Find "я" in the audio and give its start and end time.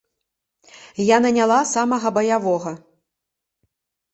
1.09-1.17